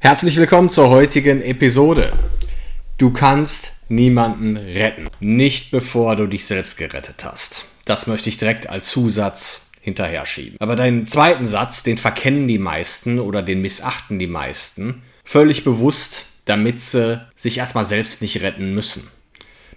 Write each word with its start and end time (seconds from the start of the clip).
Herzlich 0.00 0.36
willkommen 0.36 0.70
zur 0.70 0.90
heutigen 0.90 1.42
Episode. 1.42 2.12
Du 2.98 3.12
kannst 3.12 3.72
niemanden 3.88 4.56
retten, 4.56 5.08
nicht 5.18 5.72
bevor 5.72 6.14
du 6.14 6.28
dich 6.28 6.46
selbst 6.46 6.78
gerettet 6.78 7.24
hast. 7.24 7.66
Das 7.84 8.06
möchte 8.06 8.28
ich 8.28 8.38
direkt 8.38 8.68
als 8.68 8.90
Zusatz 8.90 9.72
hinterher 9.80 10.24
schieben. 10.24 10.56
Aber 10.60 10.76
deinen 10.76 11.08
zweiten 11.08 11.48
Satz, 11.48 11.82
den 11.82 11.98
verkennen 11.98 12.46
die 12.46 12.60
meisten 12.60 13.18
oder 13.18 13.42
den 13.42 13.60
missachten 13.60 14.20
die 14.20 14.28
meisten, 14.28 15.02
völlig 15.24 15.64
bewusst, 15.64 16.26
damit 16.44 16.80
sie 16.80 17.20
sich 17.34 17.58
erstmal 17.58 17.84
selbst 17.84 18.22
nicht 18.22 18.40
retten 18.40 18.74
müssen. 18.74 19.08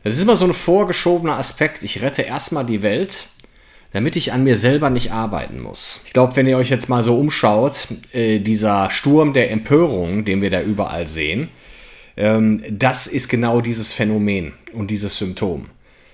Das 0.03 0.13
ist 0.13 0.21
immer 0.21 0.37
so 0.37 0.45
ein 0.45 0.53
vorgeschobener 0.53 1.39
Aspekt. 1.39 1.81
Ich 1.81 2.03
rette 2.03 2.21
erstmal 2.21 2.65
die 2.65 2.83
Welt, 2.83 3.25
damit 3.91 4.15
ich 4.15 4.31
an 4.31 4.43
mir 4.43 4.55
selber 4.55 4.89
nicht 4.89 5.11
arbeiten 5.11 5.59
muss. 5.59 6.01
Ich 6.05 6.13
glaube, 6.13 6.35
wenn 6.35 6.47
ihr 6.47 6.57
euch 6.57 6.69
jetzt 6.69 6.89
mal 6.89 7.03
so 7.03 7.17
umschaut, 7.17 7.87
äh, 8.13 8.39
dieser 8.39 8.89
Sturm 8.89 9.33
der 9.33 9.51
Empörung, 9.51 10.25
den 10.25 10.41
wir 10.41 10.49
da 10.49 10.61
überall 10.61 11.07
sehen, 11.07 11.49
ähm, 12.17 12.63
das 12.69 13.07
ist 13.07 13.27
genau 13.29 13.61
dieses 13.61 13.93
Phänomen 13.93 14.53
und 14.73 14.91
dieses 14.91 15.17
Symptom. 15.17 15.67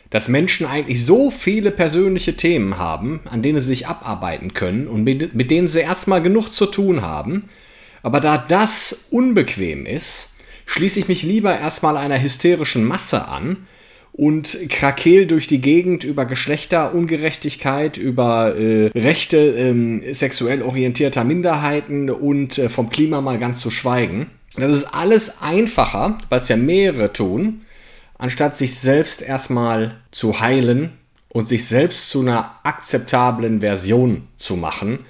Dass 0.09 0.29
Menschen 0.29 0.65
eigentlich 0.65 1.05
so 1.05 1.29
viele 1.29 1.69
persönliche 1.69 2.35
Themen 2.37 2.77
haben, 2.77 3.19
an 3.25 3.41
denen 3.41 3.59
sie 3.61 3.67
sich 3.67 3.87
abarbeiten 3.87 4.53
können 4.53 4.87
und 4.87 5.03
mit, 5.03 5.35
mit 5.35 5.51
denen 5.51 5.67
sie 5.67 5.81
erstmal 5.81 6.23
genug 6.23 6.51
zu 6.51 6.65
tun 6.65 7.01
haben, 7.01 7.49
aber 8.03 8.19
da 8.21 8.37
das 8.37 9.07
unbequem 9.11 9.85
ist, 9.85 10.35
schließe 10.65 10.99
ich 10.99 11.07
mich 11.07 11.23
lieber 11.23 11.57
erstmal 11.57 11.97
einer 11.97 12.21
hysterischen 12.21 12.85
Masse 12.85 13.27
an, 13.27 13.67
und 14.17 14.57
krakel 14.69 15.27
durch 15.27 15.47
die 15.47 15.61
Gegend 15.61 16.03
über 16.03 16.25
Geschlechterungerechtigkeit, 16.25 17.97
über 17.97 18.57
äh, 18.57 18.87
Rechte 18.95 19.37
ähm, 19.37 20.01
sexuell 20.11 20.63
orientierter 20.63 21.23
Minderheiten 21.23 22.09
und 22.09 22.57
äh, 22.57 22.67
vom 22.67 22.89
Klima 22.89 23.21
mal 23.21 23.37
ganz 23.37 23.59
zu 23.59 23.69
schweigen. 23.69 24.31
Das 24.55 24.71
ist 24.71 24.85
alles 24.85 25.43
einfacher, 25.43 26.17
weil 26.29 26.39
es 26.39 26.47
ja 26.47 26.57
mehrere 26.57 27.13
tun, 27.13 27.61
anstatt 28.17 28.57
sich 28.57 28.75
selbst 28.75 29.21
erstmal 29.21 29.97
zu 30.09 30.39
heilen 30.39 30.93
und 31.29 31.47
sich 31.47 31.67
selbst 31.67 32.09
zu 32.09 32.21
einer 32.21 32.55
akzeptablen 32.63 33.59
Version 33.59 34.27
zu 34.35 34.57
machen, 34.57 35.05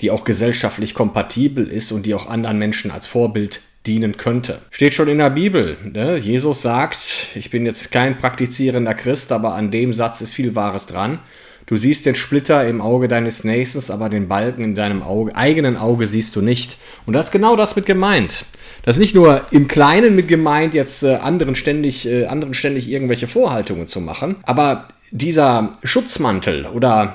die 0.00 0.12
auch 0.12 0.22
gesellschaftlich 0.22 0.94
kompatibel 0.94 1.66
ist 1.66 1.90
und 1.90 2.06
die 2.06 2.14
auch 2.14 2.28
anderen 2.28 2.58
Menschen 2.58 2.92
als 2.92 3.08
Vorbild 3.08 3.60
dienen 3.86 4.16
könnte. 4.16 4.58
Steht 4.70 4.94
schon 4.94 5.08
in 5.08 5.18
der 5.18 5.30
Bibel. 5.30 5.76
Ne? 5.92 6.16
Jesus 6.16 6.62
sagt, 6.62 7.28
ich 7.34 7.50
bin 7.50 7.66
jetzt 7.66 7.90
kein 7.90 8.16
praktizierender 8.18 8.94
Christ, 8.94 9.32
aber 9.32 9.54
an 9.54 9.70
dem 9.70 9.92
Satz 9.92 10.20
ist 10.20 10.34
viel 10.34 10.54
Wahres 10.54 10.86
dran. 10.86 11.18
Du 11.66 11.76
siehst 11.76 12.06
den 12.06 12.14
Splitter 12.14 12.66
im 12.66 12.80
Auge 12.80 13.08
deines 13.08 13.44
Nächsten, 13.44 13.92
aber 13.92 14.08
den 14.08 14.28
Balken 14.28 14.64
in 14.64 14.74
deinem 14.74 15.02
Auge, 15.02 15.34
eigenen 15.36 15.76
Auge 15.76 16.06
siehst 16.06 16.34
du 16.36 16.42
nicht. 16.42 16.76
Und 17.06 17.14
das 17.14 17.26
ist 17.26 17.32
genau 17.32 17.56
das 17.56 17.76
mit 17.76 17.86
gemeint. 17.86 18.44
Das 18.84 18.96
ist 18.96 19.00
nicht 19.00 19.14
nur 19.14 19.42
im 19.52 19.68
Kleinen 19.68 20.16
mit 20.16 20.26
gemeint, 20.26 20.74
jetzt 20.74 21.04
äh, 21.04 21.14
anderen, 21.14 21.54
ständig, 21.54 22.08
äh, 22.08 22.26
anderen 22.26 22.54
ständig 22.54 22.90
irgendwelche 22.90 23.28
Vorhaltungen 23.28 23.86
zu 23.86 24.00
machen, 24.00 24.36
aber 24.42 24.88
dieser 25.12 25.72
Schutzmantel 25.84 26.66
oder 26.66 27.14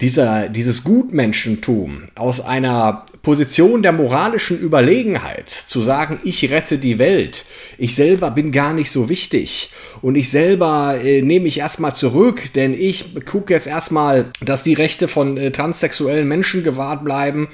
dieser, 0.00 0.48
dieses 0.48 0.84
Gutmenschentum 0.84 2.02
aus 2.14 2.40
einer 2.40 3.06
Position 3.22 3.82
der 3.82 3.92
moralischen 3.92 4.58
Überlegenheit 4.60 5.48
zu 5.48 5.80
sagen, 5.80 6.18
ich 6.22 6.50
rette 6.50 6.78
die 6.78 6.98
Welt, 6.98 7.46
ich 7.78 7.94
selber 7.94 8.30
bin 8.30 8.52
gar 8.52 8.72
nicht 8.72 8.90
so 8.90 9.08
wichtig 9.08 9.72
und 10.02 10.14
ich 10.14 10.30
selber 10.30 10.98
äh, 11.02 11.22
nehme 11.22 11.44
mich 11.44 11.58
erstmal 11.58 11.94
zurück, 11.94 12.52
denn 12.54 12.74
ich 12.74 13.06
gucke 13.24 13.54
jetzt 13.54 13.66
erstmal, 13.66 14.26
dass 14.42 14.62
die 14.62 14.74
Rechte 14.74 15.08
von 15.08 15.38
äh, 15.38 15.50
transsexuellen 15.50 16.28
Menschen 16.28 16.62
gewahrt 16.62 17.02
bleiben 17.02 17.48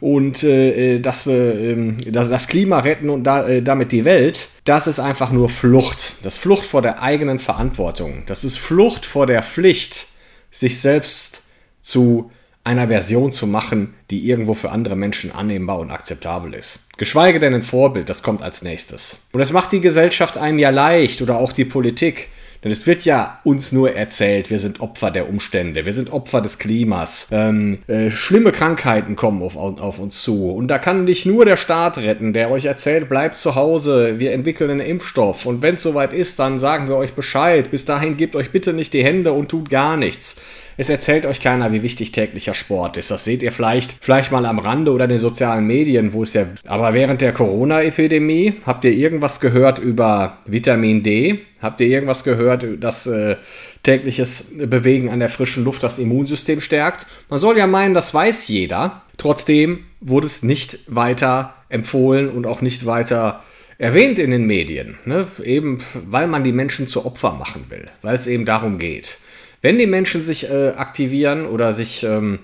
und 0.00 0.42
äh, 0.42 0.96
äh 0.96 1.00
dass 1.00 1.26
wir 1.26 1.54
äh, 1.54 2.10
das, 2.10 2.28
das, 2.28 2.48
Klima 2.48 2.80
retten 2.80 3.08
und 3.08 3.22
da, 3.22 3.46
äh, 3.46 3.62
damit 3.62 3.92
die 3.92 4.04
Welt, 4.04 4.48
das 4.64 4.88
ist 4.88 4.98
einfach 4.98 5.30
nur 5.30 5.48
Flucht. 5.48 6.14
Das 6.24 6.34
ist 6.34 6.40
Flucht 6.40 6.64
vor 6.64 6.82
der 6.82 7.00
eigenen 7.00 7.38
Verantwortung. 7.38 8.24
Das 8.26 8.42
ist 8.42 8.58
Flucht 8.58 9.06
vor 9.06 9.26
der 9.26 9.44
Pflicht, 9.44 10.06
sich 10.50 10.80
selbst 10.80 11.43
zu 11.84 12.32
einer 12.64 12.88
Version 12.88 13.30
zu 13.30 13.46
machen, 13.46 13.94
die 14.10 14.26
irgendwo 14.28 14.54
für 14.54 14.70
andere 14.70 14.96
Menschen 14.96 15.30
annehmbar 15.30 15.78
und 15.78 15.90
akzeptabel 15.90 16.54
ist. 16.54 16.88
Geschweige 16.96 17.38
denn 17.38 17.54
ein 17.54 17.62
Vorbild, 17.62 18.08
das 18.08 18.22
kommt 18.22 18.42
als 18.42 18.62
nächstes. 18.62 19.26
Und 19.32 19.40
das 19.40 19.52
macht 19.52 19.70
die 19.70 19.80
Gesellschaft 19.80 20.38
einem 20.38 20.58
ja 20.58 20.70
leicht 20.70 21.20
oder 21.20 21.36
auch 21.36 21.52
die 21.52 21.66
Politik. 21.66 22.28
Denn 22.64 22.72
es 22.72 22.86
wird 22.86 23.04
ja 23.04 23.40
uns 23.44 23.72
nur 23.72 23.94
erzählt, 23.94 24.48
wir 24.48 24.58
sind 24.58 24.80
Opfer 24.80 25.10
der 25.10 25.28
Umstände, 25.28 25.84
wir 25.84 25.92
sind 25.92 26.10
Opfer 26.10 26.40
des 26.40 26.58
Klimas. 26.58 27.28
Ähm, 27.30 27.80
äh, 27.88 28.10
schlimme 28.10 28.52
Krankheiten 28.52 29.16
kommen 29.16 29.42
auf, 29.42 29.54
auf 29.54 29.98
uns 29.98 30.22
zu. 30.22 30.50
Und 30.50 30.68
da 30.68 30.78
kann 30.78 31.04
nicht 31.04 31.26
nur 31.26 31.44
der 31.44 31.58
Staat 31.58 31.98
retten, 31.98 32.32
der 32.32 32.50
euch 32.50 32.64
erzählt, 32.64 33.10
bleibt 33.10 33.36
zu 33.36 33.54
Hause, 33.54 34.18
wir 34.18 34.32
entwickeln 34.32 34.70
einen 34.70 34.80
Impfstoff. 34.80 35.44
Und 35.44 35.60
wenn 35.60 35.74
es 35.74 35.82
soweit 35.82 36.14
ist, 36.14 36.38
dann 36.38 36.58
sagen 36.58 36.88
wir 36.88 36.96
euch 36.96 37.12
Bescheid. 37.12 37.70
Bis 37.70 37.84
dahin 37.84 38.16
gebt 38.16 38.34
euch 38.34 38.50
bitte 38.50 38.72
nicht 38.72 38.94
die 38.94 39.04
Hände 39.04 39.34
und 39.34 39.50
tut 39.50 39.68
gar 39.68 39.98
nichts. 39.98 40.40
Es 40.76 40.88
erzählt 40.88 41.24
euch 41.26 41.40
keiner, 41.40 41.72
wie 41.72 41.82
wichtig 41.82 42.12
täglicher 42.12 42.54
Sport 42.54 42.96
ist. 42.96 43.10
Das 43.10 43.24
seht 43.24 43.42
ihr 43.42 43.52
vielleicht, 43.52 43.96
vielleicht 44.00 44.32
mal 44.32 44.44
am 44.46 44.58
Rande 44.58 44.90
oder 44.90 45.04
in 45.04 45.10
den 45.10 45.18
sozialen 45.18 45.66
Medien, 45.66 46.12
wo 46.12 46.24
es 46.24 46.34
ja. 46.34 46.46
Aber 46.66 46.94
während 46.94 47.20
der 47.20 47.32
Corona-Epidemie 47.32 48.54
habt 48.66 48.84
ihr 48.84 48.92
irgendwas 48.92 49.40
gehört 49.40 49.78
über 49.78 50.38
Vitamin 50.46 51.02
D? 51.02 51.40
Habt 51.62 51.80
ihr 51.80 51.86
irgendwas 51.86 52.24
gehört, 52.24 52.66
dass 52.80 53.06
äh, 53.06 53.36
tägliches 53.82 54.52
Bewegen 54.66 55.10
an 55.10 55.20
der 55.20 55.28
frischen 55.28 55.64
Luft 55.64 55.82
das 55.82 55.98
Immunsystem 55.98 56.60
stärkt? 56.60 57.06
Man 57.30 57.40
soll 57.40 57.56
ja 57.56 57.66
meinen, 57.66 57.94
das 57.94 58.12
weiß 58.12 58.48
jeder. 58.48 59.02
Trotzdem 59.16 59.84
wurde 60.00 60.26
es 60.26 60.42
nicht 60.42 60.80
weiter 60.88 61.54
empfohlen 61.68 62.28
und 62.28 62.46
auch 62.46 62.60
nicht 62.60 62.84
weiter 62.84 63.42
erwähnt 63.78 64.18
in 64.18 64.30
den 64.30 64.46
Medien. 64.46 64.98
Ne? 65.04 65.26
Eben 65.42 65.78
weil 65.94 66.26
man 66.26 66.44
die 66.44 66.52
Menschen 66.52 66.88
zu 66.88 67.06
Opfer 67.06 67.32
machen 67.32 67.66
will, 67.68 67.86
weil 68.02 68.16
es 68.16 68.26
eben 68.26 68.44
darum 68.44 68.78
geht. 68.78 69.18
Wenn 69.64 69.78
die 69.78 69.86
Menschen 69.86 70.20
sich 70.20 70.50
äh, 70.50 70.72
aktivieren 70.76 71.46
oder 71.46 71.72
sich 71.72 72.02
ähm, 72.02 72.40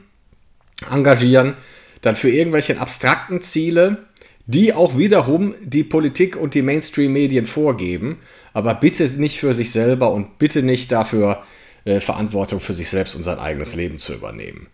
engagieren, 0.90 1.52
dann 2.00 2.16
für 2.16 2.30
irgendwelche 2.30 2.80
abstrakten 2.80 3.42
Ziele, 3.42 3.98
die 4.46 4.72
auch 4.72 4.96
wiederum 4.96 5.54
die 5.62 5.84
Politik 5.84 6.34
und 6.34 6.54
die 6.54 6.62
Mainstream-Medien 6.62 7.44
vorgeben, 7.44 8.20
aber 8.54 8.72
bitte 8.72 9.04
nicht 9.20 9.38
für 9.38 9.52
sich 9.52 9.70
selber 9.70 10.12
und 10.12 10.38
bitte 10.38 10.62
nicht 10.62 10.92
dafür 10.92 11.42
äh, 11.84 12.00
Verantwortung 12.00 12.58
für 12.58 12.72
sich 12.72 12.88
selbst 12.88 13.14
und 13.14 13.22
sein 13.22 13.38
eigenes 13.38 13.74
Leben 13.74 13.98
zu 13.98 14.14
übernehmen. 14.14 14.68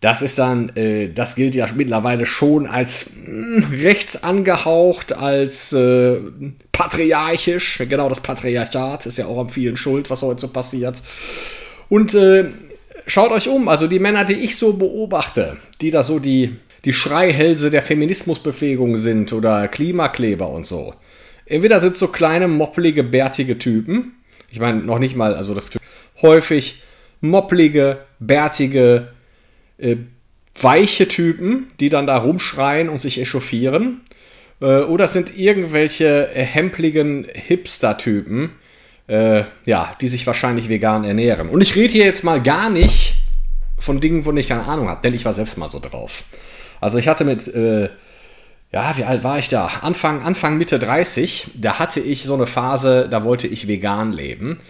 Das 0.00 0.22
ist 0.22 0.40
dann, 0.40 0.70
äh, 0.74 1.08
das 1.08 1.36
gilt 1.36 1.54
ja 1.54 1.68
mittlerweile 1.72 2.26
schon 2.26 2.66
als 2.66 3.10
mh, 3.28 3.68
hm, 3.68 3.80
rechts 3.80 4.24
angehaucht, 4.24 5.12
als 5.12 5.72
äh, 5.72 6.16
patriarchisch. 6.72 7.80
Genau, 7.88 8.08
das 8.08 8.18
Patriarchat 8.18 9.06
ist 9.06 9.18
ja 9.18 9.26
auch 9.26 9.38
am 9.38 9.50
vielen 9.50 9.76
schuld, 9.76 10.10
was 10.10 10.22
heute 10.22 10.40
so 10.40 10.48
passiert. 10.48 11.00
Und 11.92 12.14
äh, 12.14 12.46
schaut 13.06 13.32
euch 13.32 13.48
um, 13.48 13.68
also 13.68 13.86
die 13.86 13.98
Männer, 13.98 14.24
die 14.24 14.32
ich 14.32 14.56
so 14.56 14.72
beobachte, 14.72 15.58
die 15.82 15.90
da 15.90 16.02
so 16.02 16.18
die, 16.18 16.56
die 16.86 16.94
Schreihälse 16.94 17.68
der 17.68 17.82
Feminismusbewegung 17.82 18.96
sind 18.96 19.34
oder 19.34 19.68
Klimakleber 19.68 20.48
und 20.48 20.64
so. 20.64 20.94
Entweder 21.44 21.80
sind 21.80 21.98
so 21.98 22.08
kleine, 22.08 22.48
moppelige, 22.48 23.04
bärtige 23.04 23.58
Typen. 23.58 24.12
Ich 24.50 24.58
meine, 24.58 24.78
noch 24.78 24.98
nicht 24.98 25.16
mal, 25.16 25.34
also 25.34 25.52
das 25.52 25.70
häufig 26.22 26.82
mopplige, 27.20 27.98
bärtige, 28.20 29.08
äh, 29.76 29.96
weiche 30.58 31.08
Typen, 31.08 31.72
die 31.78 31.90
dann 31.90 32.06
da 32.06 32.16
rumschreien 32.16 32.88
und 32.88 33.02
sich 33.02 33.20
echauffieren. 33.20 34.00
Äh, 34.62 34.84
oder 34.84 35.08
sind 35.08 35.36
irgendwelche 35.36 36.30
äh, 36.34 36.42
hempligen 36.42 37.26
Hipster-Typen, 37.34 38.52
äh, 39.08 39.44
ja, 39.64 39.92
die 40.00 40.08
sich 40.08 40.26
wahrscheinlich 40.26 40.68
vegan 40.68 41.04
ernähren. 41.04 41.48
Und 41.48 41.60
ich 41.60 41.74
rede 41.74 41.92
hier 41.92 42.04
jetzt 42.04 42.24
mal 42.24 42.42
gar 42.42 42.70
nicht 42.70 43.14
von 43.78 44.00
Dingen, 44.00 44.24
von 44.24 44.34
denen 44.34 44.42
ich 44.42 44.48
keine 44.48 44.64
Ahnung 44.64 44.88
habe, 44.88 45.00
denn 45.02 45.14
ich 45.14 45.24
war 45.24 45.34
selbst 45.34 45.58
mal 45.58 45.70
so 45.70 45.80
drauf. 45.80 46.24
Also 46.80 46.98
ich 46.98 47.08
hatte 47.08 47.24
mit, 47.24 47.46
äh, 47.48 47.90
ja, 48.72 48.96
wie 48.96 49.04
alt 49.04 49.24
war 49.24 49.38
ich 49.38 49.48
da? 49.48 49.66
Anfang, 49.82 50.22
Anfang, 50.22 50.56
Mitte 50.56 50.78
30, 50.78 51.48
da 51.54 51.78
hatte 51.78 52.00
ich 52.00 52.22
so 52.24 52.34
eine 52.34 52.46
Phase, 52.46 53.08
da 53.10 53.24
wollte 53.24 53.46
ich 53.46 53.68
vegan 53.68 54.12
leben. 54.12 54.60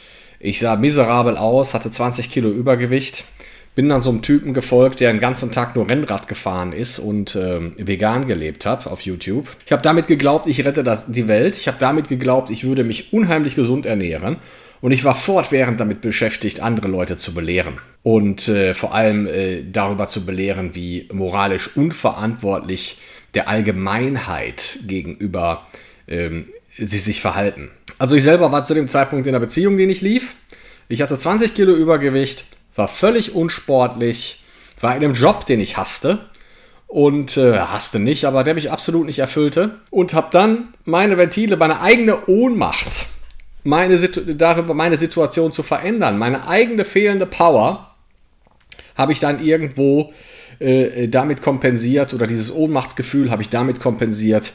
Ich 0.40 0.58
sah 0.58 0.76
miserabel 0.76 1.36
aus, 1.36 1.72
hatte 1.72 1.90
20 1.90 2.30
Kilo 2.30 2.50
Übergewicht, 2.50 3.24
bin 3.74 3.88
dann 3.88 4.02
so 4.02 4.10
einem 4.10 4.22
Typen 4.22 4.52
gefolgt, 4.52 5.00
der 5.00 5.12
den 5.12 5.20
ganzen 5.20 5.50
Tag 5.50 5.74
nur 5.76 5.88
Rennrad 5.88 6.28
gefahren 6.28 6.72
ist 6.72 6.98
und 6.98 7.36
ähm, 7.36 7.74
vegan 7.78 8.26
gelebt 8.26 8.66
hat 8.66 8.86
auf 8.86 9.00
YouTube. 9.02 9.48
Ich 9.64 9.72
habe 9.72 9.82
damit 9.82 10.08
geglaubt, 10.08 10.46
ich 10.46 10.64
rette 10.64 10.84
das, 10.84 11.10
die 11.10 11.26
Welt. 11.26 11.56
Ich 11.56 11.68
habe 11.68 11.78
damit 11.80 12.08
geglaubt, 12.08 12.50
ich 12.50 12.64
würde 12.64 12.84
mich 12.84 13.12
unheimlich 13.12 13.54
gesund 13.54 13.86
ernähren. 13.86 14.36
Und 14.82 14.90
ich 14.90 15.04
war 15.04 15.14
fortwährend 15.14 15.78
damit 15.78 16.00
beschäftigt, 16.00 16.60
andere 16.60 16.88
Leute 16.88 17.16
zu 17.16 17.32
belehren. 17.32 17.78
Und 18.02 18.48
äh, 18.48 18.74
vor 18.74 18.94
allem 18.94 19.28
äh, 19.28 19.62
darüber 19.62 20.08
zu 20.08 20.26
belehren, 20.26 20.74
wie 20.74 21.08
moralisch 21.12 21.76
unverantwortlich 21.76 23.00
der 23.34 23.48
Allgemeinheit 23.48 24.80
gegenüber 24.86 25.66
ähm, 26.08 26.46
sie 26.76 26.98
sich 26.98 27.20
verhalten. 27.20 27.70
Also 27.98 28.16
ich 28.16 28.24
selber 28.24 28.50
war 28.50 28.64
zu 28.64 28.74
dem 28.74 28.88
Zeitpunkt 28.88 29.26
in 29.26 29.34
einer 29.34 29.40
Beziehung, 29.44 29.76
die 29.76 29.86
nicht 29.86 30.02
lief. 30.02 30.34
Ich 30.88 31.00
hatte 31.00 31.16
20 31.16 31.54
Kilo 31.54 31.72
Übergewicht, 31.72 32.44
war 32.74 32.88
völlig 32.88 33.34
unsportlich, 33.34 34.42
war 34.80 34.96
in 34.96 35.04
einem 35.04 35.14
Job, 35.14 35.46
den 35.46 35.60
ich 35.60 35.76
hasste. 35.76 36.26
Und 36.86 37.38
äh, 37.38 37.58
hasste 37.58 37.98
nicht, 37.98 38.26
aber 38.26 38.44
der 38.44 38.52
mich 38.52 38.70
absolut 38.70 39.06
nicht 39.06 39.18
erfüllte. 39.18 39.76
Und 39.90 40.12
habe 40.12 40.28
dann 40.30 40.74
meine 40.84 41.16
Ventile, 41.16 41.56
meine 41.56 41.80
eigene 41.80 42.26
Ohnmacht, 42.26 43.06
meine 43.64 43.98
darüber 43.98 44.74
meine 44.74 44.98
Situation 44.98 45.52
zu 45.52 45.62
verändern, 45.62 46.18
meine 46.18 46.46
eigene 46.46 46.84
fehlende 46.84 47.24
Power, 47.24 47.94
habe 48.94 49.12
ich 49.12 49.20
dann 49.20 49.42
irgendwo 49.42 50.12
äh, 50.58 51.08
damit 51.08 51.42
kompensiert 51.42 52.12
oder 52.12 52.26
dieses 52.26 52.54
Ohnmachtsgefühl 52.54 53.30
habe 53.30 53.42
ich 53.42 53.48
damit 53.48 53.80
kompensiert, 53.80 54.52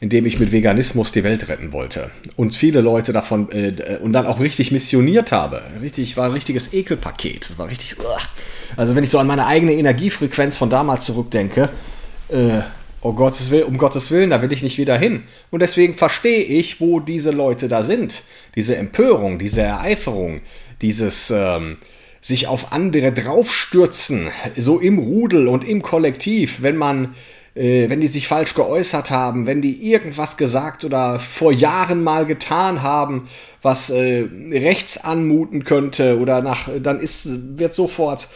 indem 0.00 0.24
ich 0.24 0.40
mit 0.40 0.50
Veganismus 0.50 1.12
die 1.12 1.24
Welt 1.24 1.48
retten 1.48 1.72
wollte. 1.72 2.10
Und 2.36 2.54
viele 2.54 2.80
Leute 2.80 3.12
davon 3.12 3.50
äh, 3.52 3.98
und 4.02 4.14
dann 4.14 4.26
auch 4.26 4.40
richtig 4.40 4.72
missioniert 4.72 5.30
habe. 5.30 5.62
Richtig, 5.82 6.16
war 6.16 6.24
ein 6.24 6.32
richtiges 6.32 6.72
Ekelpaket. 6.72 7.50
Das 7.50 7.58
war 7.58 7.68
richtig. 7.68 7.98
Uh. 7.98 8.04
Also 8.76 8.96
wenn 8.96 9.04
ich 9.04 9.10
so 9.10 9.18
an 9.18 9.26
meine 9.26 9.46
eigene 9.46 9.74
Energiefrequenz 9.74 10.56
von 10.56 10.70
damals 10.70 11.04
zurückdenke, 11.04 11.68
äh, 12.30 12.60
oh 13.02 13.12
Gottes 13.12 13.50
Willen, 13.50 13.64
um 13.64 13.76
Gottes 13.76 14.10
Willen, 14.10 14.30
da 14.30 14.40
will 14.40 14.52
ich 14.52 14.62
nicht 14.62 14.78
wieder 14.78 14.96
hin. 14.96 15.24
Und 15.50 15.60
deswegen 15.60 15.94
verstehe 15.94 16.44
ich, 16.44 16.80
wo 16.80 17.00
diese 17.00 17.30
Leute 17.30 17.68
da 17.68 17.82
sind. 17.82 18.22
Diese 18.54 18.76
Empörung, 18.76 19.38
diese 19.38 19.60
Ereiferung, 19.60 20.40
dieses 20.80 21.30
ähm, 21.30 21.76
sich 22.22 22.46
auf 22.46 22.72
andere 22.72 23.12
draufstürzen, 23.12 24.28
so 24.56 24.78
im 24.78 24.98
Rudel 24.98 25.46
und 25.46 25.66
im 25.66 25.82
Kollektiv, 25.82 26.62
wenn 26.62 26.76
man 26.76 27.04
äh, 27.04 27.08
wenn 27.54 28.00
die 28.00 28.08
sich 28.08 28.28
falsch 28.28 28.54
geäußert 28.54 29.10
haben, 29.10 29.46
wenn 29.46 29.60
die 29.60 29.90
irgendwas 29.90 30.36
gesagt 30.36 30.84
oder 30.84 31.18
vor 31.18 31.52
Jahren 31.52 32.04
mal 32.04 32.26
getan 32.26 32.82
haben, 32.82 33.28
was 33.62 33.90
äh, 33.90 34.26
rechts 34.52 34.98
anmuten 34.98 35.64
könnte 35.64 36.18
oder 36.18 36.42
nach, 36.42 36.68
dann 36.80 37.00
ist, 37.00 37.58
wird 37.58 37.74
sofort 37.74 38.28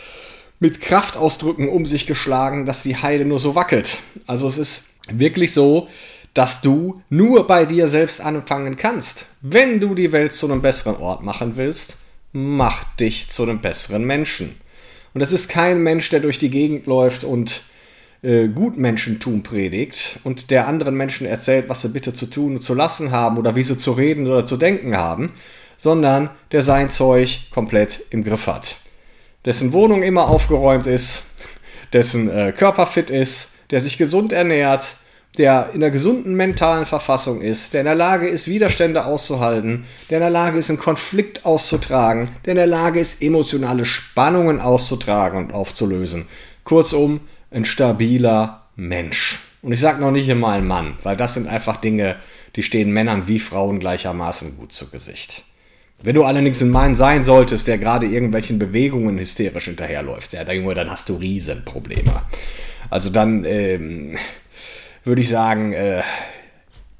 mit 0.60 0.80
Kraftausdrücken 0.80 1.68
um 1.68 1.86
sich 1.86 2.06
geschlagen, 2.06 2.66
dass 2.66 2.82
die 2.82 2.96
Heide 2.96 3.24
nur 3.24 3.38
so 3.38 3.54
wackelt. 3.54 3.98
Also 4.26 4.48
es 4.48 4.58
ist 4.58 4.94
wirklich 5.10 5.52
so, 5.52 5.88
dass 6.32 6.60
du 6.60 7.02
nur 7.10 7.46
bei 7.46 7.64
dir 7.64 7.88
selbst 7.88 8.20
anfangen 8.20 8.76
kannst. 8.76 9.26
Wenn 9.40 9.78
du 9.80 9.94
die 9.94 10.10
Welt 10.10 10.32
zu 10.32 10.50
einem 10.50 10.62
besseren 10.62 10.96
Ort 10.96 11.22
machen 11.22 11.56
willst, 11.56 11.98
mach 12.32 12.82
dich 12.96 13.30
zu 13.30 13.44
einem 13.44 13.60
besseren 13.60 14.04
Menschen. 14.04 14.56
Und 15.14 15.20
es 15.20 15.32
ist 15.32 15.48
kein 15.48 15.82
Mensch, 15.82 16.10
der 16.10 16.20
durch 16.20 16.40
die 16.40 16.50
Gegend 16.50 16.86
läuft 16.86 17.22
und 17.22 17.62
äh, 18.24 18.48
Gutmenschentum 18.48 19.42
predigt 19.42 20.18
und 20.24 20.50
der 20.50 20.66
anderen 20.66 20.96
Menschen 20.96 21.26
erzählt, 21.26 21.68
was 21.68 21.82
sie 21.82 21.90
bitte 21.90 22.14
zu 22.14 22.26
tun 22.26 22.56
und 22.56 22.62
zu 22.62 22.74
lassen 22.74 23.12
haben 23.12 23.38
oder 23.38 23.54
wie 23.54 23.62
sie 23.62 23.76
zu 23.76 23.92
reden 23.92 24.26
oder 24.26 24.46
zu 24.46 24.56
denken 24.56 24.96
haben, 24.96 25.32
sondern 25.76 26.30
der 26.50 26.62
sein 26.62 26.90
Zeug 26.90 27.50
komplett 27.50 28.02
im 28.10 28.24
Griff 28.24 28.46
hat. 28.46 28.76
Dessen 29.44 29.72
Wohnung 29.72 30.02
immer 30.02 30.28
aufgeräumt 30.30 30.86
ist, 30.86 31.24
dessen 31.92 32.30
äh, 32.30 32.52
Körper 32.52 32.86
fit 32.86 33.10
ist, 33.10 33.56
der 33.70 33.80
sich 33.80 33.98
gesund 33.98 34.32
ernährt, 34.32 34.96
der 35.36 35.70
in 35.74 35.82
einer 35.82 35.90
gesunden 35.90 36.34
mentalen 36.34 36.86
Verfassung 36.86 37.42
ist, 37.42 37.74
der 37.74 37.80
in 37.80 37.86
der 37.86 37.94
Lage 37.94 38.28
ist, 38.28 38.48
Widerstände 38.48 39.04
auszuhalten, 39.04 39.84
der 40.08 40.18
in 40.18 40.22
der 40.22 40.30
Lage 40.30 40.58
ist, 40.58 40.70
einen 40.70 40.78
Konflikt 40.78 41.44
auszutragen, 41.44 42.28
der 42.46 42.52
in 42.52 42.56
der 42.56 42.66
Lage 42.66 43.00
ist, 43.00 43.20
emotionale 43.20 43.84
Spannungen 43.84 44.60
auszutragen 44.60 45.38
und 45.38 45.52
aufzulösen. 45.52 46.28
Kurzum, 46.62 47.20
ein 47.54 47.64
stabiler 47.64 48.66
Mensch. 48.76 49.38
Und 49.62 49.72
ich 49.72 49.80
sage 49.80 50.00
noch 50.00 50.10
nicht 50.10 50.28
immer 50.28 50.50
ein 50.50 50.66
Mann, 50.66 50.98
weil 51.02 51.16
das 51.16 51.34
sind 51.34 51.48
einfach 51.48 51.76
Dinge, 51.76 52.16
die 52.56 52.62
stehen 52.62 52.92
Männern 52.92 53.28
wie 53.28 53.38
Frauen 53.38 53.78
gleichermaßen 53.78 54.58
gut 54.58 54.72
zu 54.72 54.90
Gesicht. 54.90 55.42
Wenn 56.02 56.14
du 56.14 56.24
allerdings 56.24 56.60
ein 56.60 56.70
Mann 56.70 56.96
sein 56.96 57.24
solltest, 57.24 57.66
der 57.66 57.78
gerade 57.78 58.06
irgendwelchen 58.06 58.58
Bewegungen 58.58 59.18
hysterisch 59.18 59.64
hinterherläuft, 59.64 60.34
ja, 60.34 60.44
dann 60.44 60.90
hast 60.90 61.08
du 61.08 61.16
Riesenprobleme. 61.16 62.22
Also 62.90 63.08
dann 63.08 63.44
ähm, 63.44 64.18
würde 65.04 65.22
ich 65.22 65.28
sagen, 65.28 65.72
äh, 65.72 66.02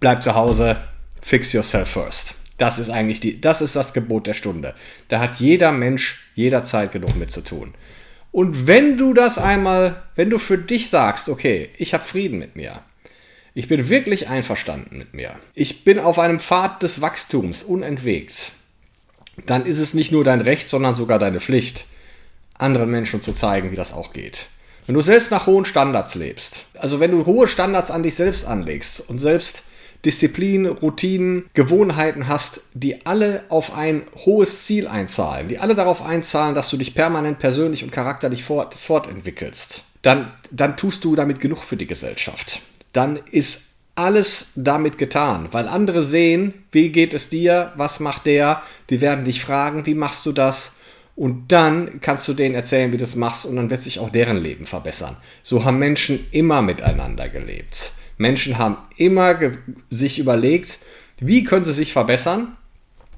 bleib 0.00 0.22
zu 0.22 0.34
Hause, 0.34 0.76
fix 1.20 1.52
yourself 1.52 1.90
first. 1.90 2.36
Das 2.56 2.78
ist 2.78 2.88
eigentlich 2.88 3.20
die, 3.20 3.40
das 3.40 3.60
ist 3.60 3.76
das 3.76 3.92
Gebot 3.92 4.26
der 4.26 4.34
Stunde. 4.34 4.74
Da 5.08 5.20
hat 5.20 5.36
jeder 5.36 5.72
Mensch 5.72 6.30
jederzeit 6.34 6.92
genug 6.92 7.16
mit 7.16 7.30
zu 7.30 7.42
tun. 7.42 7.74
Und 8.34 8.66
wenn 8.66 8.98
du 8.98 9.14
das 9.14 9.38
einmal, 9.38 10.02
wenn 10.16 10.28
du 10.28 10.38
für 10.38 10.58
dich 10.58 10.90
sagst, 10.90 11.28
okay, 11.28 11.69
ich 11.78 11.94
habe 11.94 12.04
Frieden 12.04 12.40
mit 12.40 12.56
mir, 12.56 12.81
ich 13.54 13.69
bin 13.69 13.88
wirklich 13.88 14.28
einverstanden 14.28 14.98
mit 14.98 15.14
mir, 15.14 15.36
ich 15.54 15.84
bin 15.84 16.00
auf 16.00 16.19
einem 16.19 16.40
Pfad 16.40 16.82
des 16.82 17.00
Wachstums 17.00 17.62
unentwegt, 17.62 18.50
dann 19.46 19.64
ist 19.64 19.78
es 19.78 19.94
nicht 19.94 20.10
nur 20.10 20.25
dein 20.25 20.40
Recht, 20.40 20.69
sondern 20.69 20.96
sogar 20.96 21.20
deine 21.20 21.38
Pflicht, 21.38 21.84
anderen 22.54 22.90
Menschen 22.90 23.22
zu 23.22 23.34
zeigen, 23.34 23.70
wie 23.70 23.76
das 23.76 23.92
auch 23.92 24.12
geht. 24.12 24.46
Wenn 24.86 24.96
du 24.96 25.00
selbst 25.00 25.31
nach 25.31 25.46
hohen 25.46 25.64
Standards 25.64 26.16
lebst, 26.16 26.64
also 26.76 26.98
wenn 26.98 27.12
du 27.12 27.25
hohe 27.26 27.46
Standards 27.46 27.92
an 27.92 28.02
dich 28.02 28.16
selbst 28.16 28.48
anlegst 28.48 29.08
und 29.08 29.20
selbst 29.20 29.62
Disziplin, 30.04 30.66
Routinen, 30.66 31.46
Gewohnheiten 31.54 32.28
hast, 32.28 32.62
die 32.74 33.06
alle 33.06 33.44
auf 33.48 33.76
ein 33.76 34.02
hohes 34.24 34.64
Ziel 34.66 34.86
einzahlen, 34.86 35.48
die 35.48 35.58
alle 35.58 35.74
darauf 35.74 36.02
einzahlen, 36.02 36.54
dass 36.54 36.70
du 36.70 36.76
dich 36.76 36.94
permanent 36.94 37.38
persönlich 37.38 37.84
und 37.84 37.92
charakterlich 37.92 38.44
fort, 38.44 38.74
fortentwickelst, 38.74 39.82
dann, 40.02 40.32
dann 40.50 40.76
tust 40.76 41.04
du 41.04 41.16
damit 41.16 41.40
genug 41.40 41.58
für 41.58 41.76
die 41.76 41.86
Gesellschaft. 41.86 42.60
Dann 42.92 43.18
ist 43.30 43.70
alles 43.94 44.52
damit 44.56 44.98
getan, 44.98 45.48
weil 45.52 45.68
andere 45.68 46.02
sehen, 46.02 46.52
wie 46.72 46.90
geht 46.90 47.14
es 47.14 47.28
dir, 47.28 47.72
was 47.76 48.00
macht 48.00 48.26
der, 48.26 48.62
die 48.90 49.00
werden 49.00 49.24
dich 49.24 49.40
fragen, 49.40 49.86
wie 49.86 49.94
machst 49.94 50.26
du 50.26 50.32
das 50.32 50.76
und 51.17 51.52
dann 51.52 52.00
kannst 52.00 52.26
du 52.26 52.34
denen 52.34 52.56
erzählen, 52.56 52.90
wie 52.90 52.96
du 52.96 53.05
das 53.05 53.14
machst 53.14 53.46
und 53.46 53.56
dann 53.56 53.70
wird 53.70 53.82
sich 53.82 54.00
auch 54.00 54.10
deren 54.10 54.36
Leben 54.36 54.67
verbessern. 54.67 55.17
So 55.44 55.64
haben 55.64 55.79
Menschen 55.79 56.26
immer 56.32 56.60
miteinander 56.60 57.29
gelebt. 57.29 57.93
Menschen 58.16 58.58
haben 58.58 58.76
immer 58.96 59.38
sich 59.90 60.18
überlegt, 60.18 60.78
wie 61.18 61.44
können 61.44 61.64
sie 61.64 61.72
sich 61.72 61.92
verbessern. 61.92 62.56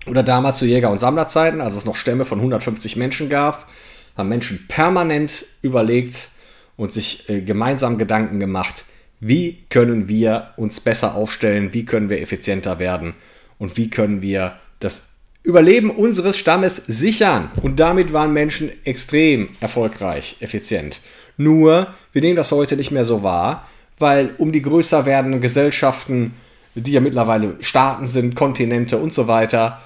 Oder 0.06 0.22
damals 0.22 0.58
zu 0.58 0.66
Jäger- 0.66 0.90
und 0.90 1.00
Sammlerzeiten, 1.00 1.60
als 1.60 1.74
es 1.74 1.84
noch 1.84 1.96
Stämme 1.96 2.24
von 2.24 2.38
150 2.38 2.96
Menschen 2.96 3.28
gab, 3.28 3.68
haben 4.16 4.28
Menschen 4.28 4.66
permanent 4.68 5.44
überlegt 5.62 6.28
und 6.76 6.92
sich 6.92 7.28
äh, 7.28 7.40
gemeinsam 7.40 7.98
Gedanken 7.98 8.38
gemacht, 8.38 8.84
wie 9.18 9.64
können 9.68 10.08
wir 10.08 10.50
uns 10.56 10.80
besser 10.80 11.14
aufstellen, 11.14 11.72
wie 11.72 11.84
können 11.84 12.10
wir 12.10 12.20
effizienter 12.20 12.78
werden 12.78 13.14
und 13.58 13.76
wie 13.76 13.90
können 13.90 14.22
wir 14.22 14.56
das 14.78 15.14
Überleben 15.42 15.90
unseres 15.90 16.36
Stammes 16.36 16.76
sichern. 16.86 17.50
Und 17.62 17.78
damit 17.78 18.12
waren 18.12 18.32
Menschen 18.32 18.70
extrem 18.84 19.50
erfolgreich, 19.60 20.36
effizient. 20.40 21.00
Nur, 21.36 21.94
wir 22.12 22.22
nehmen 22.22 22.36
das 22.36 22.50
heute 22.50 22.76
nicht 22.76 22.90
mehr 22.90 23.04
so 23.04 23.22
wahr 23.22 23.66
weil 23.98 24.34
um 24.38 24.52
die 24.52 24.62
größer 24.62 25.06
werdenden 25.06 25.40
Gesellschaften, 25.40 26.34
die 26.74 26.92
ja 26.92 27.00
mittlerweile 27.00 27.56
Staaten 27.60 28.08
sind, 28.08 28.36
Kontinente 28.36 28.98
und 28.98 29.12
so 29.12 29.26
weiter, 29.26 29.80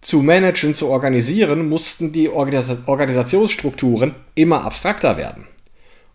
zu 0.00 0.22
managen, 0.22 0.74
zu 0.74 0.88
organisieren, 0.88 1.68
mussten 1.68 2.12
die 2.12 2.28
Organis 2.28 2.70
Organisationsstrukturen 2.86 4.14
immer 4.34 4.64
abstrakter 4.64 5.16
werden. 5.16 5.46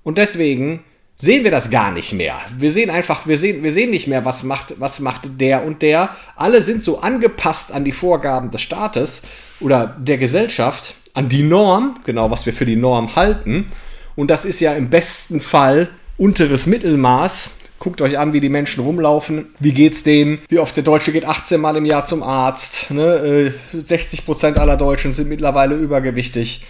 Und 0.03 0.17
deswegen 0.17 0.83
sehen 1.17 1.43
wir 1.43 1.51
das 1.51 1.69
gar 1.69 1.91
nicht 1.91 2.13
mehr. 2.13 2.35
Wir 2.57 2.71
sehen 2.71 2.89
einfach, 2.89 3.27
wir 3.27 3.37
sehen, 3.37 3.63
wir 3.63 3.71
sehen 3.73 3.91
nicht 3.91 4.07
mehr, 4.07 4.25
was 4.25 4.43
macht, 4.43 4.79
was 4.79 4.99
macht 4.99 5.39
der 5.39 5.63
und 5.63 5.81
der. 5.81 6.15
Alle 6.35 6.63
sind 6.63 6.83
so 6.83 6.99
angepasst 6.99 7.71
an 7.71 7.83
die 7.83 7.91
Vorgaben 7.91 8.49
des 8.49 8.61
Staates 8.61 9.23
oder 9.59 9.95
der 9.99 10.17
Gesellschaft, 10.17 10.95
an 11.13 11.29
die 11.29 11.43
Norm, 11.43 11.99
genau 12.05 12.31
was 12.31 12.45
wir 12.45 12.53
für 12.53 12.65
die 12.65 12.75
Norm 12.75 13.15
halten. 13.15 13.67
Und 14.15 14.31
das 14.31 14.45
ist 14.45 14.61
ja 14.61 14.73
im 14.73 14.89
besten 14.89 15.41
Fall 15.41 15.89
unteres 16.21 16.67
Mittelmaß. 16.67 17.57
Guckt 17.79 17.99
euch 17.99 18.19
an, 18.19 18.31
wie 18.31 18.41
die 18.41 18.49
Menschen 18.49 18.83
rumlaufen. 18.83 19.47
Wie 19.59 19.73
geht's 19.73 20.03
denen? 20.03 20.37
Wie 20.49 20.59
oft 20.59 20.75
der 20.75 20.83
Deutsche 20.83 21.11
geht 21.11 21.25
18 21.25 21.59
Mal 21.59 21.75
im 21.77 21.85
Jahr 21.85 22.05
zum 22.05 22.21
Arzt. 22.21 22.91
Ne? 22.91 23.51
60% 23.73 24.55
äh, 24.55 24.59
aller 24.59 24.77
Deutschen 24.77 25.13
sind 25.13 25.29
mittlerweile 25.29 25.73
übergewichtig. 25.73 26.63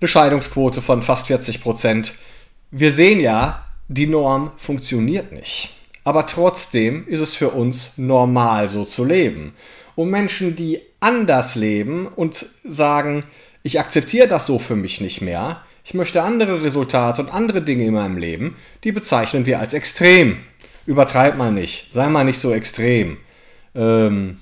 Eine 0.00 0.08
Scheidungsquote 0.08 0.82
von 0.82 1.04
fast 1.04 1.28
40%. 1.30 2.10
Wir 2.72 2.90
sehen 2.90 3.20
ja, 3.20 3.64
die 3.86 4.08
Norm 4.08 4.50
funktioniert 4.56 5.30
nicht. 5.30 5.70
Aber 6.02 6.26
trotzdem 6.26 7.06
ist 7.06 7.20
es 7.20 7.34
für 7.34 7.50
uns 7.50 7.98
normal, 7.98 8.68
so 8.68 8.84
zu 8.84 9.04
leben. 9.04 9.52
Und 9.94 10.10
Menschen, 10.10 10.56
die 10.56 10.80
anders 10.98 11.54
leben 11.54 12.08
und 12.08 12.46
sagen, 12.64 13.22
ich 13.62 13.78
akzeptiere 13.78 14.26
das 14.26 14.46
so 14.46 14.58
für 14.58 14.76
mich 14.76 15.00
nicht 15.00 15.20
mehr, 15.20 15.62
Ich 15.88 15.94
möchte 15.94 16.22
andere 16.22 16.62
Resultate 16.62 17.22
und 17.22 17.32
andere 17.32 17.62
Dinge 17.62 17.86
in 17.86 17.94
meinem 17.94 18.18
Leben, 18.18 18.56
die 18.84 18.92
bezeichnen 18.92 19.46
wir 19.46 19.58
als 19.58 19.72
extrem. 19.72 20.36
Übertreib 20.84 21.38
mal 21.38 21.50
nicht, 21.50 21.94
sei 21.94 22.10
mal 22.10 22.24
nicht 22.24 22.40
so 22.40 22.52
extrem. 22.52 23.16
Ähm, 23.74 24.40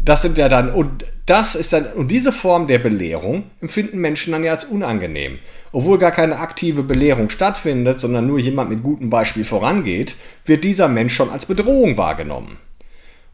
das 0.00 0.22
sind 0.22 0.38
ja 0.38 0.48
dann, 0.48 0.72
und 0.72 1.04
das 1.26 1.56
ist 1.56 1.72
dann, 1.72 1.86
und 1.94 2.12
diese 2.12 2.30
Form 2.30 2.68
der 2.68 2.78
Belehrung 2.78 3.50
empfinden 3.60 3.98
Menschen 3.98 4.30
dann 4.30 4.44
ja 4.44 4.52
als 4.52 4.66
unangenehm. 4.66 5.40
Obwohl 5.72 5.98
gar 5.98 6.12
keine 6.12 6.38
aktive 6.38 6.84
Belehrung 6.84 7.28
stattfindet, 7.28 7.98
sondern 7.98 8.28
nur 8.28 8.38
jemand 8.38 8.70
mit 8.70 8.84
gutem 8.84 9.10
Beispiel 9.10 9.44
vorangeht, 9.44 10.14
wird 10.44 10.62
dieser 10.62 10.86
Mensch 10.86 11.12
schon 11.12 11.30
als 11.30 11.46
Bedrohung 11.46 11.96
wahrgenommen. 11.96 12.56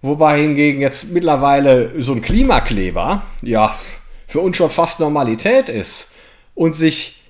Wobei 0.00 0.40
hingegen 0.40 0.80
jetzt 0.80 1.12
mittlerweile 1.12 2.00
so 2.00 2.12
ein 2.12 2.22
Klimakleber, 2.22 3.22
ja, 3.42 3.78
für 4.26 4.40
uns 4.40 4.56
schon 4.56 4.70
fast 4.70 4.98
Normalität 4.98 5.68
ist 5.68 6.14
und 6.56 6.74
sich 6.74 7.22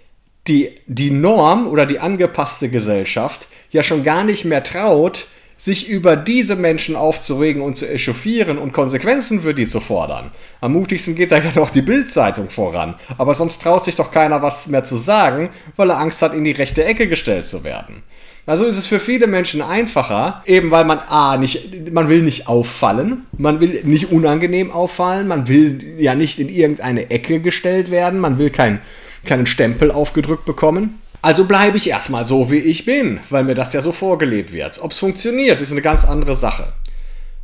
die, 0.47 0.71
die 0.87 1.11
Norm 1.11 1.67
oder 1.67 1.85
die 1.85 1.99
angepasste 1.99 2.71
Gesellschaft 2.71 3.49
ja 3.71 3.83
schon 3.83 4.05
gar 4.05 4.25
nicht 4.25 4.47
mehr 4.47 4.63
traut, 4.63 5.27
sich 5.59 5.89
über 5.89 6.17
diese 6.17 6.55
Menschen 6.55 6.97
aufzuregen 6.97 7.63
und 7.63 7.77
zu 7.77 7.89
echauffieren 7.89 8.59
und 8.59 8.73
Konsequenzen 8.73 9.41
für 9.41 9.55
die 9.55 9.67
zu 9.67 9.81
fordern. 9.81 10.31
Am 10.61 10.73
mutigsten 10.73 11.15
geht 11.15 11.33
da 11.33 11.39
ja 11.39 11.53
noch 11.55 11.71
die 11.71 11.83
Bildzeitung 11.83 12.51
voran. 12.51 12.95
Aber 13.17 13.35
sonst 13.35 13.63
traut 13.63 13.85
sich 13.85 13.97
doch 13.97 14.13
keiner 14.13 14.43
was 14.43 14.69
mehr 14.69 14.85
zu 14.85 14.97
sagen, 14.97 15.51
weil 15.77 15.91
er 15.91 15.99
Angst 15.99 16.21
hat, 16.21 16.35
in 16.35 16.45
die 16.45 16.53
rechte 16.53 16.85
Ecke 16.85 17.09
gestellt 17.09 17.47
zu 17.47 17.65
werden. 17.65 18.03
Also 18.45 18.65
ist 18.65 18.79
es 18.79 18.87
für 18.87 19.01
viele 19.01 19.27
Menschen 19.27 19.61
einfacher, 19.61 20.43
eben 20.47 20.71
weil 20.71 20.85
man 20.85 21.01
A, 21.01 21.37
nicht, 21.37 21.91
man 21.91 22.09
will 22.09 22.23
nicht 22.23 22.47
auffallen, 22.47 23.27
man 23.37 23.59
will 23.59 23.81
nicht 23.83 24.13
unangenehm 24.13 24.71
auffallen, 24.71 25.27
man 25.27 25.49
will 25.49 25.83
ja 25.99 26.15
nicht 26.15 26.39
in 26.39 26.49
irgendeine 26.49 27.11
Ecke 27.11 27.41
gestellt 27.41 27.91
werden, 27.91 28.21
man 28.21 28.39
will 28.39 28.51
kein, 28.51 28.81
keinen 29.27 29.47
Stempel 29.47 29.91
aufgedrückt 29.91 30.45
bekommen. 30.45 31.01
Also 31.23 31.45
bleibe 31.45 31.77
ich 31.77 31.89
erstmal 31.89 32.25
so, 32.25 32.51
wie 32.51 32.59
ich 32.59 32.85
bin, 32.85 33.21
weil 33.31 33.45
mir 33.45 33.55
das 33.55 33.73
ja 33.73 33.83
so 33.83 33.93
vorgelebt 33.93 34.53
wird. 34.53 34.81
Ob 34.83 34.93
es 34.93 34.99
funktioniert, 34.99 35.61
ist 35.61 35.73
eine 35.73 35.83
ganz 35.83 36.05
andere 36.05 36.35
Sache. 36.35 36.73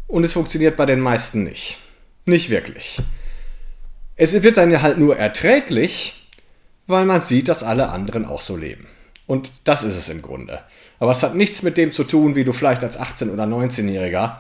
Und 0.06 0.24
es 0.24 0.32
funktioniert 0.32 0.76
bei 0.76 0.86
den 0.86 1.00
meisten 1.00 1.44
nicht. 1.44 1.78
Nicht 2.24 2.50
wirklich. 2.50 2.98
Es 4.16 4.40
wird 4.42 4.56
dann 4.56 4.82
halt 4.82 4.98
nur 4.98 5.16
erträglich, 5.16 6.28
weil 6.86 7.04
man 7.04 7.22
sieht, 7.22 7.48
dass 7.48 7.62
alle 7.62 7.88
anderen 7.88 8.24
auch 8.24 8.40
so 8.40 8.56
leben. 8.56 8.86
Und 9.26 9.50
das 9.64 9.82
ist 9.82 9.96
es 9.96 10.08
im 10.08 10.22
Grunde. 10.22 10.60
Aber 10.98 11.12
es 11.12 11.22
hat 11.22 11.34
nichts 11.34 11.62
mit 11.62 11.76
dem 11.76 11.92
zu 11.92 12.04
tun, 12.04 12.36
wie 12.36 12.44
du 12.44 12.52
vielleicht 12.52 12.84
als 12.84 13.00
18- 13.00 13.32
oder 13.32 13.44
19-Jähriger 13.44 14.36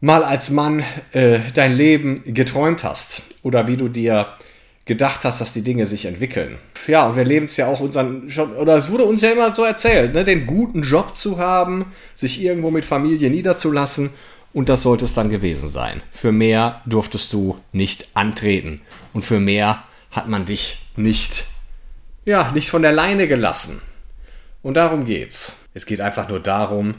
mal 0.00 0.22
als 0.22 0.50
Mann 0.50 0.84
äh, 1.12 1.40
dein 1.54 1.74
Leben 1.74 2.22
geträumt 2.34 2.84
hast. 2.84 3.22
Oder 3.42 3.66
wie 3.66 3.76
du 3.76 3.88
dir 3.88 4.28
gedacht 4.86 5.24
hast, 5.24 5.40
dass 5.40 5.52
die 5.52 5.62
Dinge 5.62 5.84
sich 5.84 6.06
entwickeln. 6.06 6.58
Ja, 6.86 7.08
und 7.08 7.16
wir 7.16 7.24
leben 7.24 7.46
es 7.46 7.56
ja 7.56 7.66
auch 7.66 7.80
unseren 7.80 8.28
Job, 8.28 8.56
oder 8.56 8.76
es 8.76 8.88
wurde 8.88 9.04
uns 9.04 9.20
ja 9.20 9.32
immer 9.32 9.54
so 9.54 9.64
erzählt, 9.64 10.14
ne, 10.14 10.24
den 10.24 10.46
guten 10.46 10.84
Job 10.84 11.14
zu 11.14 11.38
haben, 11.38 11.92
sich 12.14 12.40
irgendwo 12.40 12.70
mit 12.70 12.84
Familie 12.84 13.28
niederzulassen 13.28 14.10
und 14.52 14.68
das 14.68 14.82
sollte 14.82 15.04
es 15.04 15.12
dann 15.12 15.28
gewesen 15.28 15.68
sein. 15.68 16.02
Für 16.12 16.30
mehr 16.30 16.82
durftest 16.86 17.32
du 17.32 17.58
nicht 17.72 18.08
antreten 18.14 18.80
und 19.12 19.24
für 19.24 19.40
mehr 19.40 19.82
hat 20.12 20.28
man 20.28 20.46
dich 20.46 20.78
nicht, 20.94 21.44
ja, 22.24 22.52
nicht 22.52 22.70
von 22.70 22.82
der 22.82 22.92
Leine 22.92 23.26
gelassen. 23.26 23.82
Und 24.62 24.74
darum 24.74 25.04
geht's. 25.04 25.64
Es 25.74 25.84
geht 25.84 26.00
einfach 26.00 26.28
nur 26.28 26.40
darum, 26.40 26.94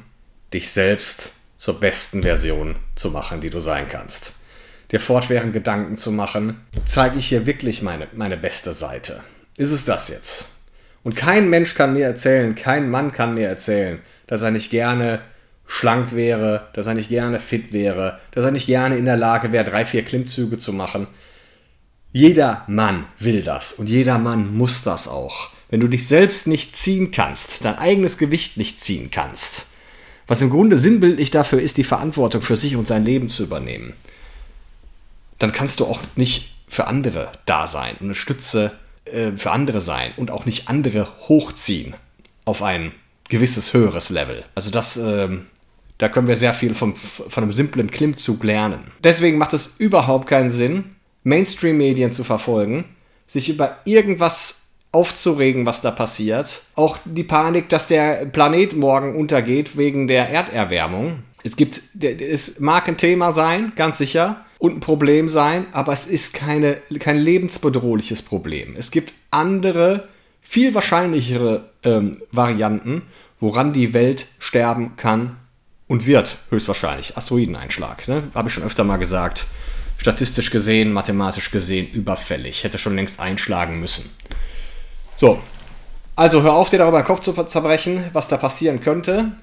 dich 0.53 0.69
selbst 0.69 1.35
zur 1.55 1.79
besten 1.79 2.21
Version 2.21 2.75
zu 2.95 3.09
machen, 3.09 3.41
die 3.41 3.49
du 3.49 3.59
sein 3.59 3.87
kannst 3.89 4.36
dir 4.91 4.99
fortwährend 4.99 5.53
Gedanken 5.53 5.97
zu 5.97 6.11
machen, 6.11 6.61
zeige 6.85 7.19
ich 7.19 7.27
hier 7.27 7.45
wirklich 7.45 7.81
meine, 7.81 8.07
meine 8.13 8.37
beste 8.37 8.73
Seite? 8.73 9.21
Ist 9.57 9.71
es 9.71 9.85
das 9.85 10.09
jetzt? 10.09 10.57
Und 11.03 11.15
kein 11.15 11.49
Mensch 11.49 11.75
kann 11.75 11.93
mir 11.93 12.05
erzählen, 12.05 12.55
kein 12.55 12.89
Mann 12.89 13.11
kann 13.11 13.33
mir 13.33 13.47
erzählen, 13.47 13.99
dass 14.27 14.41
er 14.41 14.51
nicht 14.51 14.71
gerne 14.71 15.21
schlank 15.65 16.13
wäre, 16.13 16.67
dass 16.73 16.87
er 16.87 16.93
nicht 16.93 17.09
gerne 17.09 17.39
fit 17.39 17.73
wäre, 17.73 18.19
dass 18.31 18.45
er 18.45 18.51
nicht 18.51 18.67
gerne 18.67 18.97
in 18.97 19.05
der 19.05 19.17
Lage 19.17 19.51
wäre, 19.51 19.65
drei, 19.65 19.85
vier 19.85 20.03
Klimmzüge 20.03 20.57
zu 20.57 20.73
machen. 20.73 21.07
Jeder 22.13 22.63
Mann 22.67 23.05
will 23.19 23.43
das 23.43 23.73
und 23.73 23.89
jeder 23.89 24.17
Mann 24.17 24.55
muss 24.55 24.83
das 24.83 25.07
auch. 25.07 25.51
Wenn 25.69 25.81
du 25.81 25.87
dich 25.87 26.07
selbst 26.07 26.47
nicht 26.47 26.75
ziehen 26.75 27.11
kannst, 27.11 27.65
dein 27.65 27.77
eigenes 27.77 28.17
Gewicht 28.17 28.57
nicht 28.57 28.79
ziehen 28.79 29.11
kannst, 29.11 29.67
was 30.25 30.41
im 30.41 30.49
Grunde 30.49 30.77
sinnbildlich 30.77 31.31
dafür 31.31 31.61
ist, 31.61 31.77
die 31.77 31.83
Verantwortung 31.83 32.41
für 32.41 32.55
sich 32.55 32.75
und 32.75 32.87
sein 32.87 33.05
Leben 33.05 33.29
zu 33.29 33.43
übernehmen, 33.43 33.93
dann 35.39 35.51
kannst 35.51 35.79
du 35.79 35.85
auch 35.85 35.99
nicht 36.15 36.55
für 36.67 36.87
andere 36.87 37.31
da 37.45 37.67
sein 37.67 37.95
und 37.99 38.07
eine 38.07 38.15
Stütze 38.15 38.71
äh, 39.05 39.31
für 39.31 39.51
andere 39.51 39.81
sein 39.81 40.11
und 40.17 40.31
auch 40.31 40.45
nicht 40.45 40.67
andere 40.67 41.07
hochziehen 41.27 41.95
auf 42.45 42.63
ein 42.63 42.91
gewisses 43.29 43.73
höheres 43.73 44.09
Level. 44.09 44.43
Also 44.55 44.71
das, 44.71 44.97
äh, 44.97 45.29
da 45.97 46.09
können 46.09 46.27
wir 46.27 46.35
sehr 46.35 46.53
viel 46.53 46.73
vom, 46.73 46.95
von 46.95 47.43
einem 47.43 47.51
simplen 47.51 47.89
Klimmzug 47.89 48.43
lernen. 48.43 48.91
Deswegen 49.03 49.37
macht 49.37 49.53
es 49.53 49.75
überhaupt 49.77 50.27
keinen 50.27 50.51
Sinn, 50.51 50.95
Mainstream-Medien 51.23 52.11
zu 52.11 52.23
verfolgen, 52.23 52.85
sich 53.27 53.49
über 53.49 53.77
irgendwas 53.85 54.67
aufzuregen, 54.91 55.65
was 55.65 55.81
da 55.81 55.91
passiert. 55.91 56.61
Auch 56.75 56.97
die 57.03 57.23
Panik, 57.23 57.69
dass 57.69 57.87
der 57.87 58.25
Planet 58.25 58.75
morgen 58.75 59.15
untergeht 59.15 59.77
wegen 59.77 60.07
der 60.07 60.29
Erderwärmung. 60.29 61.23
Es 61.43 61.55
gibt, 61.55 61.81
es 62.01 62.59
mag 62.59 62.87
ein 62.87 62.97
Thema 62.97 63.31
sein, 63.31 63.73
ganz 63.75 63.97
sicher, 63.97 64.45
und 64.59 64.77
ein 64.77 64.79
Problem 64.79 65.29
sein, 65.29 65.67
aber 65.71 65.93
es 65.93 66.07
ist 66.07 66.33
keine, 66.33 66.77
kein 66.99 67.17
lebensbedrohliches 67.17 68.21
Problem. 68.21 68.75
Es 68.77 68.91
gibt 68.91 69.13
andere, 69.31 70.07
viel 70.41 70.73
wahrscheinlichere 70.73 71.69
ähm, 71.83 72.21
Varianten, 72.31 73.03
woran 73.39 73.73
die 73.73 73.93
Welt 73.93 74.27
sterben 74.39 74.95
kann 74.97 75.37
und 75.87 76.05
wird, 76.05 76.37
höchstwahrscheinlich. 76.49 77.17
Asteroideneinschlag, 77.17 78.07
ne? 78.07 78.23
habe 78.33 78.49
ich 78.49 78.53
schon 78.53 78.63
öfter 78.63 78.83
mal 78.83 78.97
gesagt. 78.97 79.45
Statistisch 79.97 80.51
gesehen, 80.51 80.91
mathematisch 80.93 81.49
gesehen, 81.49 81.89
überfällig. 81.91 82.63
Hätte 82.63 82.77
schon 82.77 82.95
längst 82.95 83.19
einschlagen 83.19 83.79
müssen. 83.79 84.09
So, 85.15 85.39
also 86.15 86.43
hör 86.43 86.53
auf, 86.53 86.69
dir 86.69 86.79
darüber 86.79 87.01
den 87.01 87.05
Kopf 87.05 87.21
zu 87.21 87.33
zerbrechen, 87.43 88.03
was 88.13 88.27
da 88.27 88.37
passieren 88.37 88.81
könnte. 88.81 89.33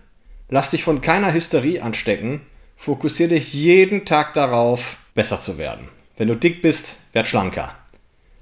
Lass 0.48 0.70
dich 0.70 0.84
von 0.84 1.00
keiner 1.00 1.32
Hysterie 1.32 1.80
anstecken. 1.80 2.42
Fokussiere 2.76 3.30
dich 3.30 3.52
jeden 3.54 4.04
Tag 4.04 4.34
darauf, 4.34 4.98
besser 5.14 5.40
zu 5.40 5.58
werden. 5.58 5.88
Wenn 6.16 6.28
du 6.28 6.36
dick 6.36 6.62
bist, 6.62 6.94
werd 7.12 7.28
schlanker. 7.28 7.74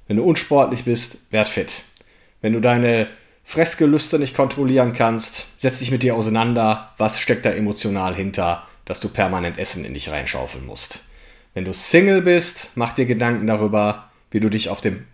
Wenn 0.09 0.17
du 0.17 0.25
unsportlich 0.25 0.85
bist, 0.85 1.33
werd 1.33 1.49
fit. 1.49 1.83
Wenn 2.41 2.53
du 2.53 2.61
deine 2.61 3.09
Fressgelüste 3.45 4.19
nicht 4.19 4.35
kontrollieren 4.35 4.93
kannst, 4.93 5.61
setz 5.61 5.79
dich 5.79 5.91
mit 5.91 6.03
dir 6.03 6.15
auseinander, 6.15 6.93
was 6.99 7.21
steckt 7.21 7.45
da 7.45 7.51
emotional 7.51 8.15
hinter, 8.15 8.67
dass 8.85 9.01
du 9.01 9.09
permanent 9.09 9.59
Essen 9.59 9.85
in 9.85 9.95
dich 9.95 10.11
reinschaufeln 10.11 10.67
musst. 10.67 11.01
Wenn 11.55 11.65
du 11.65 11.75
Single 11.75 12.23
bist, 12.23 12.71
mach 12.75 12.95
dir 12.95 13.07
Gedanken 13.07 13.47
darüber, 13.47 14.11
wie 14.31 14.41
du 14.41 14.49
dich 14.49 14.69
auf 14.69 14.81
dem, 14.81 15.07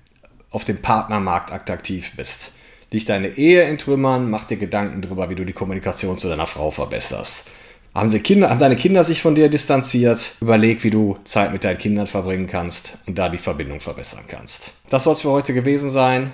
auf 0.51 0.65
dem 0.65 0.81
Partnermarkt 0.81 1.53
attraktiv 1.53 2.13
bist. 2.17 2.55
Liegt 2.91 3.09
deine 3.09 3.29
Ehe 3.29 3.69
in 3.69 3.77
Trümmern, 3.77 4.31
mach 4.31 4.45
dir 4.45 4.57
Gedanken 4.57 5.03
darüber, 5.03 5.29
wie 5.29 5.35
du 5.35 5.45
die 5.45 5.53
Kommunikation 5.53 6.17
zu 6.17 6.29
deiner 6.29 6.47
Frau 6.47 6.71
verbesserst. 6.71 7.51
Haben, 7.99 8.11
sie 8.11 8.21
Kinder, 8.21 8.49
haben 8.49 8.61
deine 8.61 8.77
Kinder 8.77 9.03
sich 9.03 9.21
von 9.21 9.35
dir 9.35 9.49
distanziert? 9.49 10.35
Überleg, 10.41 10.85
wie 10.85 10.91
du 10.91 11.19
Zeit 11.25 11.53
mit 11.53 11.65
deinen 11.65 11.79
Kindern 11.79 12.07
verbringen 12.07 12.47
kannst 12.47 12.97
und 13.09 13.19
da 13.19 13.29
die 13.29 13.39
Verbindung 13.39 13.81
verbessern 13.81 14.23
kannst. 14.29 14.71
Das 14.89 15.03
soll 15.03 15.15
es 15.15 15.23
für 15.23 15.31
heute 15.31 15.53
gewesen 15.53 15.91
sein. 15.91 16.33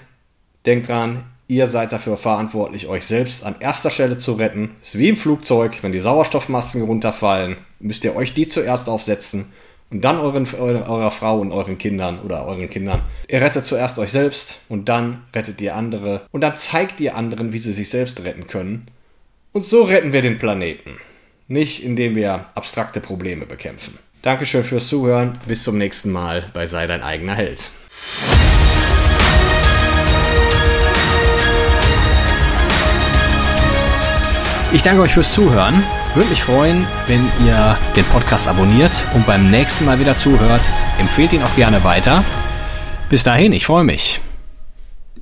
Denkt 0.67 0.89
dran, 0.89 1.25
ihr 1.49 1.67
seid 1.67 1.91
dafür 1.93 2.19
verantwortlich, 2.19 2.87
euch 2.87 3.07
selbst 3.07 3.47
an 3.47 3.55
erster 3.61 3.89
Stelle 3.89 4.19
zu 4.19 4.35
retten. 4.35 4.73
Ist 4.83 4.99
wie 4.99 5.09
im 5.09 5.17
Flugzeug, 5.17 5.79
wenn 5.81 5.93
die 5.93 6.01
Sauerstoffmasken 6.01 6.83
runterfallen, 6.83 7.57
müsst 7.81 8.05
ihr 8.05 8.15
euch 8.15 8.35
die 8.35 8.47
zuerst 8.47 8.91
aufsetzen 8.91 9.47
und 9.91 10.05
dann 10.05 10.19
euren, 10.19 10.47
eurer 10.55 11.11
Frau 11.11 11.39
und 11.41 11.51
euren 11.51 11.79
Kindern 11.79 12.21
oder 12.21 12.47
euren 12.47 12.69
Kindern. 12.69 13.01
Ihr 13.27 13.41
rettet 13.41 13.65
zuerst 13.65 13.99
euch 13.99 14.13
selbst 14.13 14.61
und 14.69 14.91
dann 14.91 15.23
rettet 15.35 15.63
ihr 15.63 15.75
andere 15.75 16.27
und 16.31 16.43
dann 16.43 16.57
zeigt 16.57 17.01
ihr 17.01 17.17
anderen, 17.17 17.55
wie 17.55 17.59
sie 17.59 17.73
sich 17.73 17.89
selbst 17.89 18.23
retten 18.23 18.49
können. 18.49 18.85
Und 19.55 19.65
so 19.65 19.85
retten 19.85 20.13
wir 20.13 20.21
den 20.21 20.39
Planeten 20.39 20.99
nicht 21.49 21.85
indem 21.85 22.17
wir 22.17 22.47
abstrakte 22.55 23.01
Probleme 23.01 23.47
bekämpfen. 23.47 23.99
Dankeschön 24.23 24.65
fürs 24.65 24.89
Zuhören. 24.89 25.35
Bis 25.47 25.65
zum 25.65 25.77
nächsten 25.77 26.11
Mal 26.11 26.47
bei 26.55 26.67
Sei 26.67 26.87
dein 26.87 27.03
eigener 27.03 27.35
Held. 27.35 27.71
Ich 34.73 34.83
danke 34.83 35.03
euch 35.03 35.13
fürs 35.13 35.33
Zuhören. 35.33 35.85
Würde 36.15 36.31
mich 36.31 36.43
freuen, 36.43 36.87
wenn 37.07 37.31
ihr 37.47 37.79
den 37.95 38.05
Podcast 38.07 38.49
abonniert 38.49 39.05
und 39.15 39.27
beim 39.27 39.51
nächsten 39.51 39.85
Mal 39.85 40.01
wieder 40.01 40.17
zuhört. 40.17 40.63
Empfehlt 40.99 41.33
ihn 41.33 41.43
auch 41.43 41.55
gerne 41.57 41.85
weiter. 41.85 42.25
Bis 43.09 43.23
dahin, 43.23 43.53
ich 43.53 43.67
freue 43.67 43.85
mich. 43.85 44.24